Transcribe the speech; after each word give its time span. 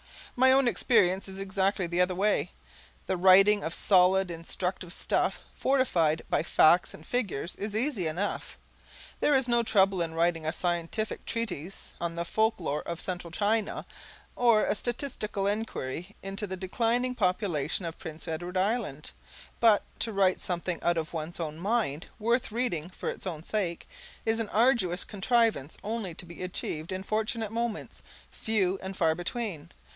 My 0.35 0.51
own 0.51 0.67
experience 0.67 1.27
is 1.27 1.37
exactly 1.37 1.85
the 1.85 2.01
other 2.01 2.15
way. 2.15 2.51
The 3.05 3.17
writing 3.17 3.63
of 3.63 3.71
solid, 3.73 4.31
instructive 4.31 4.91
stuff 4.93 5.41
fortified 5.53 6.23
by 6.27 6.41
facts 6.41 6.95
and 6.95 7.05
figures 7.05 7.53
is 7.57 7.75
easy 7.75 8.07
enough. 8.07 8.57
There 9.19 9.35
is 9.35 9.47
no 9.47 9.61
trouble 9.61 10.01
in 10.01 10.15
writing 10.15 10.43
a 10.43 10.53
scientific 10.53 11.25
treatise 11.25 11.93
on 12.01 12.15
the 12.15 12.25
folk 12.25 12.59
lore 12.59 12.81
of 12.81 12.99
Central 13.01 13.29
China, 13.29 13.85
or 14.35 14.65
a 14.65 14.73
statistical 14.73 15.45
enquiry 15.45 16.15
into 16.23 16.47
the 16.47 16.57
declining 16.57 17.13
population 17.13 17.85
of 17.85 17.99
Prince 17.99 18.27
Edward 18.27 18.57
Island. 18.57 19.11
But 19.59 19.83
to 19.99 20.11
write 20.13 20.41
something 20.41 20.81
out 20.81 20.97
of 20.97 21.13
one's 21.13 21.39
own 21.39 21.59
mind, 21.59 22.07
worth 22.17 22.51
reading 22.51 22.89
for 22.89 23.09
its 23.09 23.27
own 23.27 23.43
sake, 23.43 23.87
is 24.25 24.39
an 24.39 24.49
arduous 24.49 25.03
contrivance 25.03 25.77
only 25.83 26.15
to 26.15 26.25
be 26.25 26.41
achieved 26.41 26.91
in 26.91 27.03
fortunate 27.03 27.51
moments, 27.51 28.01
few 28.31 28.79
and 28.81 28.97
far 28.97 29.13
between. 29.13 29.71